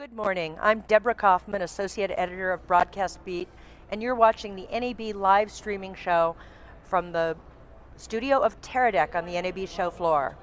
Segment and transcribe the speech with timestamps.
[0.00, 0.56] Good morning.
[0.62, 3.48] I'm Deborah Kaufman, Associate Editor of Broadcast Beat,
[3.90, 6.36] and you're watching the NAB live streaming show
[6.84, 7.36] from the
[7.96, 10.38] studio of Teradek on the NAB show floor.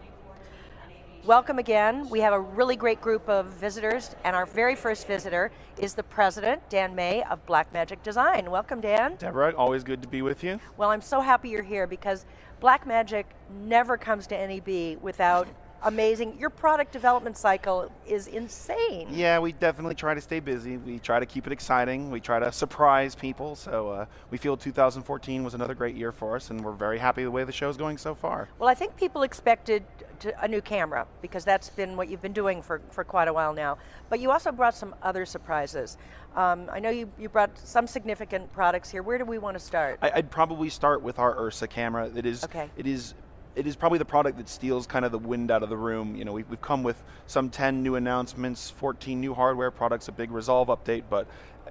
[1.26, 2.08] Welcome again.
[2.08, 5.50] We have a really great group of visitors, and our very first visitor
[5.80, 8.52] is the president, Dan May of Blackmagic Design.
[8.52, 9.16] Welcome, Dan.
[9.16, 10.60] Deborah, always good to be with you.
[10.78, 12.28] Well, I'm so happy you're here because
[12.62, 13.26] Blackmagic
[13.64, 15.48] never comes to NAB without
[15.84, 16.38] amazing.
[16.40, 19.08] Your product development cycle is insane.
[19.12, 20.78] Yeah, we definitely try to stay busy.
[20.78, 22.12] We try to keep it exciting.
[22.12, 23.56] We try to surprise people.
[23.56, 27.24] So uh, we feel 2014 was another great year for us, and we're very happy
[27.24, 28.50] the way the show's going so far.
[28.60, 29.84] Well, I think people expected
[30.20, 33.34] to, a new camera because that's been what you've been doing for, for quite a
[33.34, 33.78] while now.
[34.10, 35.98] But you also brought some other surprises.
[36.36, 39.02] Um, I know you, you brought some significant products here.
[39.02, 40.00] Where do we want to start?
[40.02, 42.12] I, would probably start with our Ursa camera.
[42.16, 42.70] It is, okay.
[42.78, 43.16] it is
[43.58, 46.16] it is probably the product that steals kind of the wind out of the room.
[46.16, 50.12] You know, we've, we've come with some 10 new announcements, 14 new hardware products, a
[50.12, 51.28] big Resolve update, but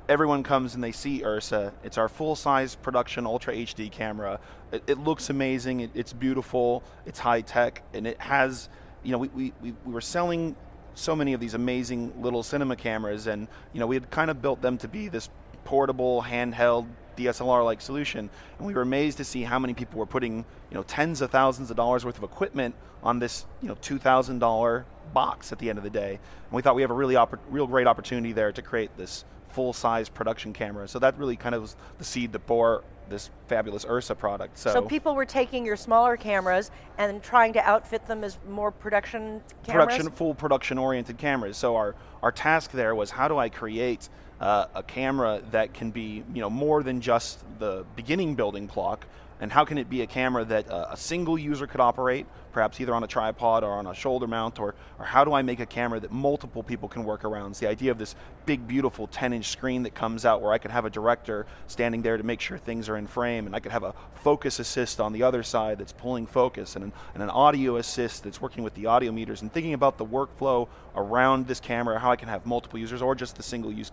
[0.08, 1.72] everyone comes and they see Ursa.
[1.84, 4.40] It's our full-size production Ultra HD camera.
[4.72, 5.80] It, it looks amazing.
[5.80, 6.82] It, it's beautiful.
[7.06, 8.68] It's high tech, and it has.
[9.04, 10.56] You know, we, we, we were selling
[10.94, 14.42] so many of these amazing little cinema cameras, and you know, we had kind of
[14.42, 15.30] built them to be this
[15.64, 20.38] portable, handheld DSLR-like solution, and we were amazed to see how many people were putting,
[20.38, 23.98] you know, tens of thousands of dollars worth of equipment on this, you know, two
[23.98, 26.10] thousand dollar box at the end of the day.
[26.10, 27.16] And we thought we have a really
[27.48, 30.86] real great opportunity there to create this full-size production camera.
[30.86, 34.58] So that really kind of was the seed that bore this fabulous Ursa product.
[34.58, 38.70] So, so people were taking your smaller cameras and trying to outfit them as more
[38.70, 39.86] production cameras?
[39.86, 41.56] Production, full production oriented cameras.
[41.56, 44.08] So our, our task there was how do I create
[44.40, 49.06] uh, a camera that can be you know more than just the beginning building block?
[49.38, 52.80] And how can it be a camera that uh, a single user could operate, perhaps
[52.80, 55.60] either on a tripod or on a shoulder mount, or, or how do I make
[55.60, 57.50] a camera that multiple people can work around?
[57.50, 58.14] It's the idea of this
[58.46, 62.00] big, beautiful 10 inch screen that comes out where I could have a director standing
[62.00, 65.00] there to make sure things are in frame, and I could have a focus assist
[65.00, 68.64] on the other side that's pulling focus, and an, and an audio assist that's working
[68.64, 72.30] with the audio meters, and thinking about the workflow around this camera, how I can
[72.30, 73.90] have multiple users, or just the single use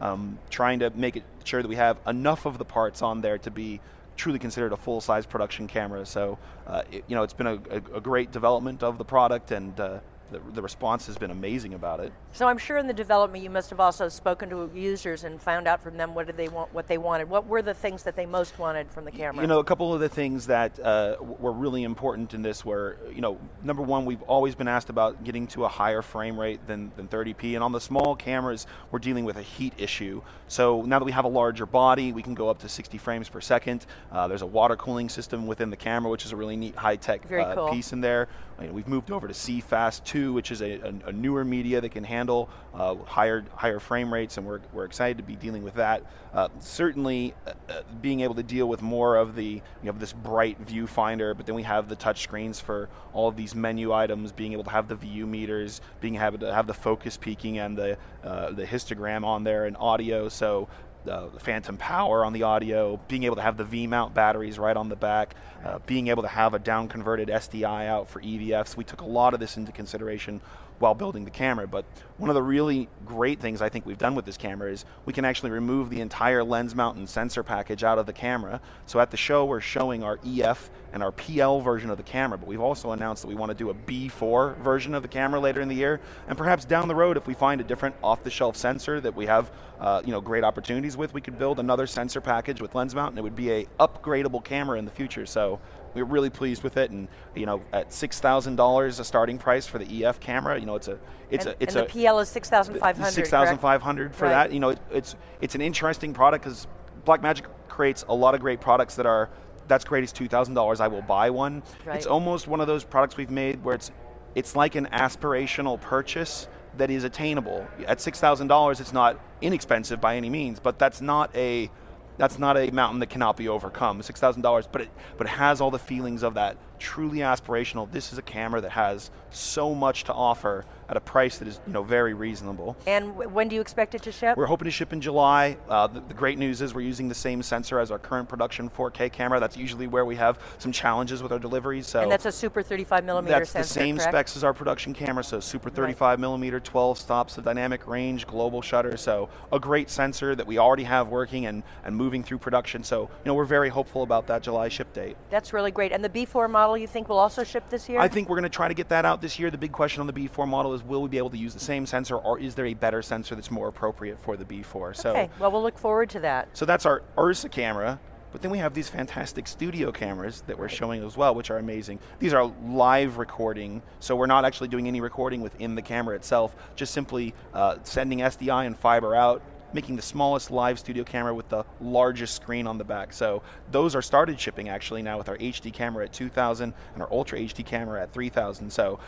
[0.00, 3.38] um, trying to make it sure that we have enough of the parts on there
[3.38, 3.80] to be
[4.16, 6.04] truly considered a full-size production camera.
[6.06, 9.50] So, uh, it, you know, it's been a, a, a, great development of the product,
[9.50, 10.00] and uh,
[10.32, 12.12] the, the response has been amazing about it.
[12.32, 15.68] So I'm sure in the development you must have also spoken to users and found
[15.68, 17.28] out from them what did they want, what they wanted.
[17.28, 19.42] What were the things that they most wanted from the camera?
[19.42, 22.96] You know, a couple of the things that uh, were really important in this were,
[23.14, 26.66] you know, number one, we've always been asked about getting to a higher frame rate
[26.66, 30.22] than, than 30p, and on the small cameras, we're dealing with a heat issue.
[30.48, 33.28] So now that we have a larger body, we can go up to 60 frames
[33.28, 33.86] per second.
[34.10, 37.30] Uh, there's a water cooling system within the camera, which is a really neat high-tech
[37.32, 37.70] uh, cool.
[37.70, 38.28] piece in there.
[38.60, 41.80] You know, we've moved over to CFast 2, which is a, a, a newer media
[41.80, 45.62] that can handle uh, higher higher frame rates, and we're, we're excited to be dealing
[45.62, 46.02] with that.
[46.34, 50.12] Uh, certainly, uh, uh, being able to deal with more of the you have this
[50.12, 54.32] bright viewfinder, but then we have the touch screens for all of these menu items,
[54.32, 57.76] being able to have the VU meters, being able to have the focus peaking and
[57.76, 60.28] the uh, the histogram on there and audio.
[60.28, 60.68] So
[61.08, 64.58] uh, the phantom power on the audio, being able to have the V mount batteries
[64.58, 68.20] right on the back, uh, being able to have a down converted SDI out for
[68.20, 68.76] EVFs.
[68.76, 70.40] We took a lot of this into consideration
[70.82, 71.66] while building the camera.
[71.66, 71.84] But
[72.18, 75.12] one of the really great things I think we've done with this camera is we
[75.12, 78.60] can actually remove the entire lens mount and sensor package out of the camera.
[78.86, 82.36] So at the show, we're showing our EF and our PL version of the camera,
[82.36, 85.40] but we've also announced that we want to do a B4 version of the camera
[85.40, 88.56] later in the year, and perhaps down the road, if we find a different off-the-shelf
[88.56, 89.50] sensor that we have,
[89.80, 93.10] uh, you know, great opportunities with, we could build another sensor package with lens mount,
[93.10, 95.24] and it would be a upgradable camera in the future.
[95.24, 95.60] So
[95.94, 99.38] we are really pleased with it, and you know, at six thousand dollars a starting
[99.38, 100.98] price for the EF camera, you know, it's a
[101.30, 103.12] it's and, a it's and the PL is six thousand five hundred.
[103.12, 104.30] Six thousand five hundred for right.
[104.30, 104.52] that.
[104.52, 106.66] You know, it, it's it's an interesting product because
[107.06, 109.30] Blackmagic creates a lot of great products that are
[109.68, 110.02] that's great.
[110.02, 110.80] It's two thousand dollars.
[110.80, 111.62] I will buy one.
[111.84, 111.96] Right.
[111.96, 113.90] It's almost one of those products we've made where it's
[114.34, 116.48] it's like an aspirational purchase
[116.78, 117.66] that is attainable.
[117.86, 121.70] At six thousand dollars, it's not inexpensive by any means, but that's not a
[122.18, 124.02] that's not a mountain that cannot be overcome.
[124.02, 127.90] Six thousand dollars, but it but it has all the feelings of that truly aspirational.
[127.90, 131.60] This is a camera that has so much to offer at a price that is
[131.66, 132.76] you know very reasonable.
[132.86, 134.36] And when do you expect it to ship?
[134.36, 135.56] We're hoping to ship in July.
[135.68, 138.70] Uh, the, the, great news is we're using the same sensor as our current production
[138.70, 139.40] 4K camera.
[139.40, 141.86] That's usually where we have some challenges with our deliveries.
[141.86, 143.58] So and that's a super 35 millimeter that's sensor.
[143.58, 144.12] That's the same correct?
[144.12, 145.24] specs as our production camera.
[145.24, 146.18] So super 35 right.
[146.18, 148.96] millimeter, 12 stops of dynamic range, global shutter.
[148.96, 152.82] So a great sensor that we already have working and and moving through production.
[152.82, 155.16] So you know we're very hopeful about that July ship date.
[155.30, 155.92] That's really great.
[155.92, 157.98] And the B4 model model you think will also ship this year?
[158.00, 159.50] I think we're going to try to get that out this year.
[159.50, 161.60] The big question on the B4 model is will we be able to use the
[161.60, 164.96] same sensor or is there a better sensor that's more appropriate for the B4?
[164.96, 166.48] So okay, well we'll look forward to that.
[166.56, 167.98] So that's our Ursa camera.
[168.32, 171.58] But then we have these fantastic studio cameras that we're showing as well, which are
[171.58, 171.98] amazing.
[172.18, 176.56] These are live recording, so we're not actually doing any recording within the camera itself,
[176.74, 179.42] just simply uh, sending SDI and fiber out,
[179.74, 183.12] making the smallest live studio camera with the largest screen on the back.
[183.12, 187.12] So those are started shipping actually now with our HD camera at 2000 and our
[187.12, 188.70] Ultra HD camera at 3000.
[188.70, 188.98] So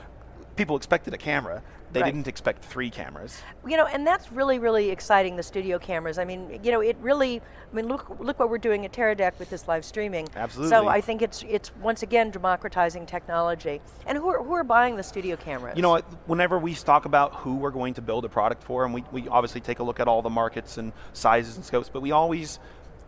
[0.56, 1.62] people expected a camera.
[1.93, 2.12] They right.
[2.12, 3.41] didn't expect three cameras.
[3.65, 5.37] You know, and that's really, really exciting.
[5.37, 6.19] The studio cameras.
[6.19, 7.41] I mean, you know, it really.
[7.41, 10.29] I mean, look, look what we're doing at Teradek with this live streaming.
[10.35, 10.71] Absolutely.
[10.71, 13.81] So I think it's it's once again democratizing technology.
[14.06, 15.77] And who are, who are buying the studio cameras?
[15.77, 18.93] You know, whenever we talk about who we're going to build a product for, and
[18.93, 22.03] we, we obviously take a look at all the markets and sizes and scopes, but
[22.03, 22.59] we always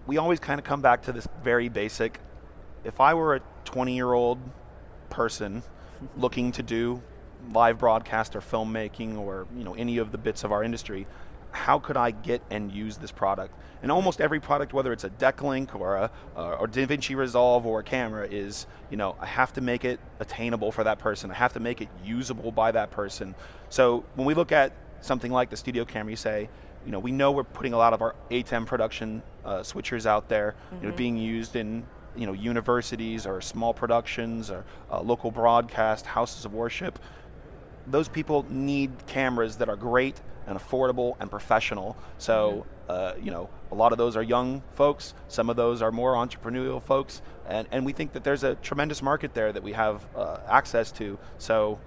[0.07, 2.21] we always kind of come back to this very basic.
[2.85, 4.39] If I were a 20 year old
[5.11, 5.65] person
[6.17, 7.03] looking to do
[7.53, 11.07] live broadcast or filmmaking or you know any of the bits of our industry,
[11.53, 13.55] how could I get and use this product?
[13.83, 17.81] And almost every product, whether it's a Decklink or a uh, or DaVinci Resolve or
[17.81, 21.31] a camera, is you know I have to make it attainable for that person.
[21.31, 23.35] I have to make it usable by that person.
[23.69, 26.49] So when we look at something like the studio camera, you say,
[26.85, 30.29] you know, we know we're putting a lot of our ATEM production uh, switchers out
[30.29, 30.77] there, mm-hmm.
[30.77, 30.97] you know, mm-hmm.
[30.97, 31.85] being used in
[32.17, 36.99] you know universities or small productions or uh, local broadcast houses of worship
[37.87, 41.97] those people need cameras that are great and affordable and professional.
[42.19, 42.91] So, mm-hmm.
[42.91, 45.15] uh, you know, a lot of those are young folks.
[45.29, 49.03] Some of those are more entrepreneurial folks, and and we think that there's a tremendous
[49.03, 51.19] market there that we have uh, access to.
[51.39, 51.79] So,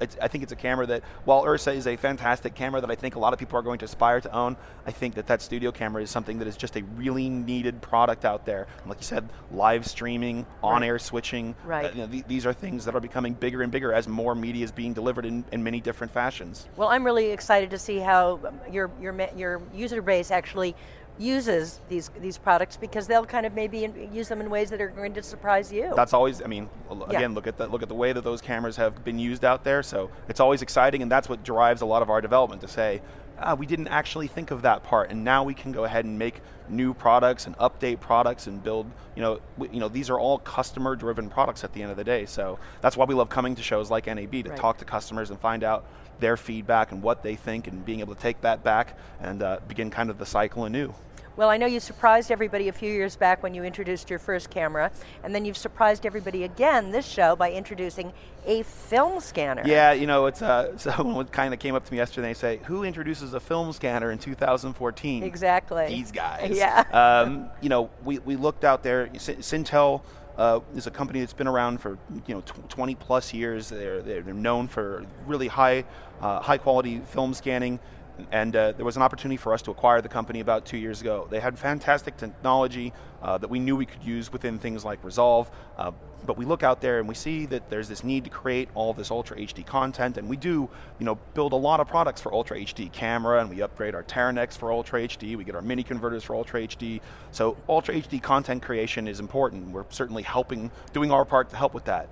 [0.00, 3.16] I think it's a camera that, while Ursa is a fantastic camera that I think
[3.16, 4.56] a lot of people are going to aspire to own,
[4.86, 8.24] I think that that studio camera is something that is just a really needed product
[8.24, 8.66] out there.
[8.80, 11.86] And like you said, live streaming, on-air switching, right.
[11.86, 14.34] Uh, you know, th- these are things that are becoming bigger and bigger as more
[14.34, 16.68] media is being delivered in, in many different fashions.
[16.76, 18.40] Well, I'm really excited to see how
[18.70, 20.76] your your your user base actually
[21.18, 24.80] uses these these products because they'll kind of maybe in, use them in ways that
[24.80, 25.92] are going to surprise you.
[25.94, 27.28] That's always, I mean, again, yeah.
[27.28, 29.82] look at the look at the way that those cameras have been used out there.
[29.82, 33.00] So it's always exciting, and that's what drives a lot of our development to say.
[33.38, 36.18] Ah, we didn't actually think of that part, and now we can go ahead and
[36.18, 38.86] make new products and update products and build.
[39.16, 39.40] You know,
[39.72, 42.26] you know, these are all customer-driven products at the end of the day.
[42.26, 44.58] So that's why we love coming to shows like NAB to right.
[44.58, 45.84] talk to customers and find out
[46.20, 49.58] their feedback and what they think, and being able to take that back and uh,
[49.66, 50.94] begin kind of the cycle anew.
[51.36, 54.50] Well, I know you surprised everybody a few years back when you introduced your first
[54.50, 54.92] camera,
[55.24, 58.12] and then you've surprised everybody again this show by introducing
[58.46, 59.62] a film scanner.
[59.66, 62.60] Yeah, you know, it's uh, someone kind of came up to me yesterday and say,
[62.66, 65.86] "Who introduces a film scanner in 2014?" Exactly.
[65.88, 66.52] These guys.
[66.64, 66.84] Yeah.
[66.92, 69.08] Um, you know, we, we looked out there.
[69.18, 70.04] Cintel
[70.38, 71.98] uh, is a company that's been around for
[72.28, 73.70] you know 20 plus years.
[73.70, 75.84] They're, they're known for really high
[76.20, 77.80] uh, high quality film scanning
[78.30, 81.00] and uh, there was an opportunity for us to acquire the company about two years
[81.00, 81.26] ago.
[81.30, 85.50] They had fantastic technology uh, that we knew we could use within things like Resolve,
[85.76, 85.90] uh,
[86.26, 88.92] but we look out there and we see that there's this need to create all
[88.92, 90.68] this Ultra HD content, and we do,
[90.98, 94.04] you know, build a lot of products for Ultra HD camera, and we upgrade our
[94.04, 95.36] Teranex for Ultra HD.
[95.36, 97.00] We get our mini converters for Ultra HD.
[97.32, 99.70] So Ultra HD content creation is important.
[99.70, 102.08] We're certainly helping, doing our part to help with that.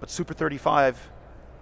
[0.00, 1.10] But Super 35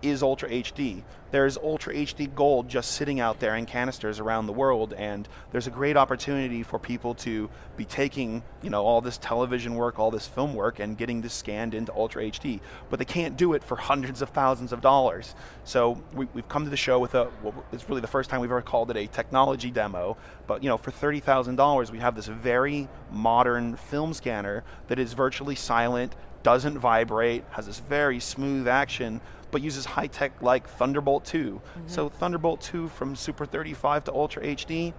[0.05, 1.03] is Ultra HD.
[1.31, 5.67] There's Ultra HD Gold just sitting out there in canisters around the world, and there's
[5.67, 10.13] a great opportunity for people to be taking, you know, all this television work, all
[10.13, 12.61] this film work, and getting this scanned into Ultra HD.
[12.89, 15.35] But they can't do it for hundreds of thousands of dollars.
[15.65, 17.29] So we, have come to the show with a.
[17.43, 20.17] Well, it's really the first time we've ever called it a technology demo.
[20.47, 25.01] But you know, for thirty thousand dollars, we have this very modern film scanner that
[25.01, 29.21] is virtually silent, doesn't vibrate, has this very smooth action
[29.55, 31.39] but uses high tech like Thunderbolt 2.
[31.55, 31.87] Mm-hmm.
[31.87, 34.93] So Thunderbolt 2 from Super 35 to Ultra HD,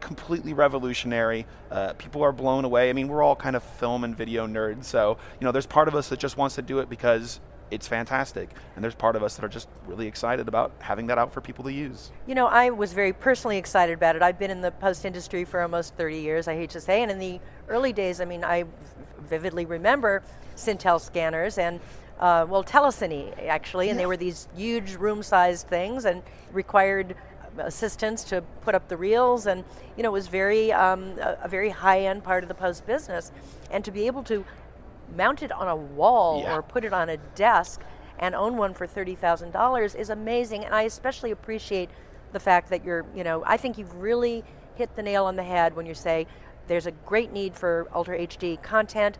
[0.00, 1.46] completely revolutionary.
[1.70, 2.88] Uh, people are blown away.
[2.88, 5.88] I mean, we're all kind of film and video nerds, so you know, there's part
[5.88, 7.38] of us that just wants to do it because
[7.70, 8.48] it's fantastic.
[8.76, 11.42] And there's part of us that are just really excited about having that out for
[11.42, 12.12] people to use.
[12.26, 14.22] You know, I was very personally excited about it.
[14.22, 17.10] I've been in the post industry for almost 30 years, I hate to say, and
[17.10, 18.64] in the early days, I mean, I
[19.18, 20.22] vividly remember
[20.54, 21.78] Cintel scanners and
[22.18, 24.02] uh, well, telecine actually, and yeah.
[24.02, 27.14] they were these huge room-sized things and required
[27.58, 29.64] assistance to put up the reels, and
[29.96, 33.32] you know it was very um, a, a, very high-end part of the post business,
[33.70, 34.44] and to be able to
[35.14, 36.56] mount it on a wall yeah.
[36.56, 37.80] or put it on a desk
[38.18, 41.90] and own one for thirty thousand dollars is amazing, and I especially appreciate
[42.32, 44.44] the fact that you're you know I think you've really
[44.74, 46.26] hit the nail on the head when you say
[46.66, 49.18] there's a great need for ultra HD content.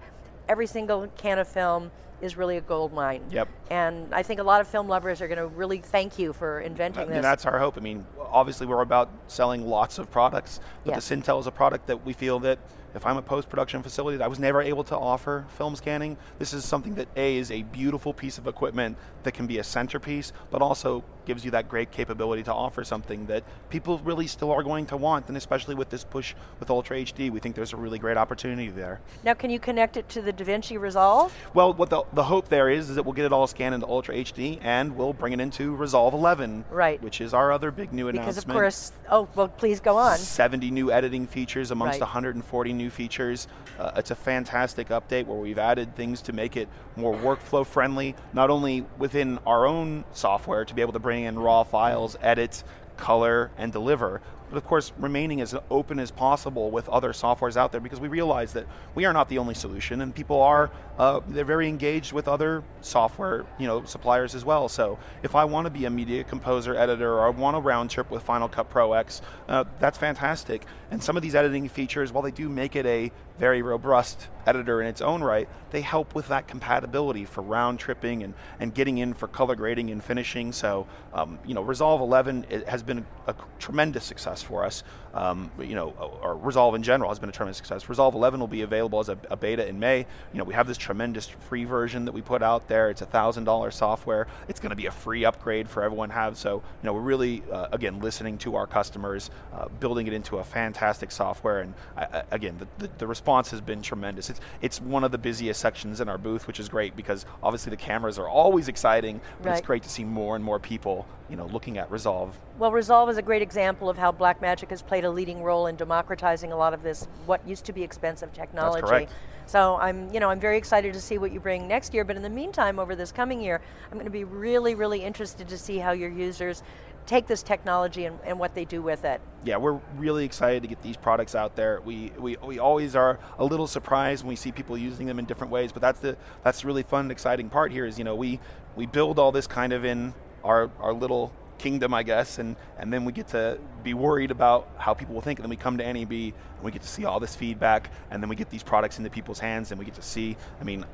[0.48, 3.22] Every single can of film is really a gold mine.
[3.30, 3.48] Yep.
[3.70, 6.60] And I think a lot of film lovers are going to really thank you for
[6.60, 7.16] inventing And this.
[7.16, 7.76] And that's our hope.
[7.76, 11.08] I mean, obviously we're about selling lots of products, but Yes.
[11.08, 12.58] the Cintel is a product that we feel that
[12.94, 16.54] if I'm a post-production facility that I was never able to offer film scanning, this
[16.54, 20.32] is something that A is a beautiful piece of equipment that can be a centerpiece,
[20.50, 24.62] but also gives you that great capability to offer something that people really still are
[24.62, 27.76] going to want, and especially with this push with Ultra HD, we think there's a
[27.76, 29.00] really great opportunity there.
[29.24, 31.34] now, can you connect it to the DaVinci Resolve?
[31.52, 33.86] Well, what the, the hope there is is that we'll get it all scanned into
[33.86, 37.00] Ultra HD, and we'll bring it into Resolve 11, Right.
[37.02, 38.34] which is our other big new announcement.
[38.34, 40.16] Because, of course, oh, well, please go on.
[40.16, 42.06] 70 new editing features amongst Right.
[42.06, 43.46] 140 new features.
[43.78, 48.14] Uh, it's a fantastic update where we've added things to make it more workflow friendly,
[48.32, 52.64] not only within our own software to be able to bring in raw files, edit,
[52.96, 57.72] color, and deliver, but of course remaining as open as possible with other softwares out
[57.72, 61.20] there because we realize that we are not the only solution and people are uh,
[61.28, 64.68] they're very engaged with other software you know suppliers as well.
[64.68, 67.90] So if i want to be a media composer editor or i want a round
[67.90, 70.64] trip with final cut pro x uh, that's fantastic.
[70.90, 74.80] And some of these editing features while they do make it a very robust editor
[74.80, 78.98] in its own right they help with that compatibility for round tripping and, and getting
[78.98, 83.04] in for color grading and finishing so um, you know resolve 11 it has been
[83.26, 84.82] a tremendous success for us.
[85.14, 85.90] Um, you know,
[86.22, 87.88] or Resolve in general has been a tremendous success.
[87.88, 90.00] Resolve 11 will be available as a, a, beta in May.
[90.00, 92.90] You know, we have this tremendous free version that we put out there.
[92.90, 94.26] It's a thousand dollar software.
[94.46, 96.36] It's going to be a free upgrade for everyone to have.
[96.36, 100.38] So, you know, we're really uh, again listening to our customers, uh, building it into
[100.38, 101.60] a fantastic software.
[101.60, 104.30] And I, again, the, the, the, response has been tremendous.
[104.30, 107.70] It's it's one of the busiest sections in our booth, which is great because obviously
[107.70, 109.58] the cameras are always exciting, but right.
[109.58, 112.36] it's great to see more and more people, you know, looking at Resolve.
[112.58, 115.76] Well, Resolve is a great example of how Blackmagic has played a leading role in
[115.76, 118.80] democratizing a lot of this what used to be expensive technology.
[118.80, 119.12] That's correct.
[119.46, 122.04] So I'm, you know, I'm very excited to see what you bring next year.
[122.04, 125.48] But in the meantime, over this coming year, I'm going to be really, really interested
[125.48, 126.64] to see how your users
[127.06, 129.20] take this technology and, and, what they do with it.
[129.44, 131.80] Yeah, we're really excited to get these products out there.
[131.84, 135.24] We, we we always are a little surprised when we see people using them in
[135.24, 138.04] different ways, but that's the that's the really fun and exciting part here is, you
[138.04, 138.40] know, we
[138.74, 142.92] we build all this kind of in our our little kingdom, I guess, and, and
[142.92, 145.78] then we get to be worried about how people will think, and then we come
[145.78, 146.32] to NAB and
[146.62, 149.38] we get to see all this feedback, and then we get these products into people's
[149.38, 150.84] hands, and we get to see, I mean,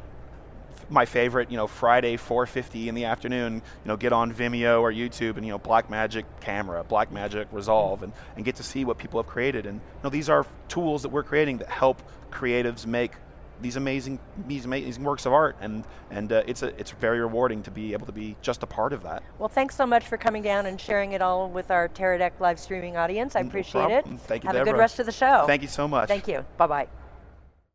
[0.93, 4.93] my favorite, you know, Friday 4:50 in the afternoon, you know, get on Vimeo or
[4.93, 9.21] YouTube and you know, Blackmagic camera, Blackmagic Resolve, and, and get to see what people
[9.21, 9.67] have created.
[9.67, 13.13] And you know, these are tools that we're creating that help creatives make
[13.61, 14.19] these amazing
[14.49, 17.93] these amazing works of art and and uh, it's a, it's very rewarding to be
[17.93, 19.23] able to be just a part of that.
[19.39, 22.59] Well, thanks so much for coming down and sharing it all with our Teradek live
[22.59, 23.37] streaming audience.
[23.37, 24.05] I appreciate no it.
[24.27, 24.49] Thank you.
[24.49, 24.63] Have Deborah.
[24.63, 25.45] a good rest of the show.
[25.47, 26.09] Thank you so much.
[26.09, 26.45] Thank you.
[26.59, 27.02] Bye bye.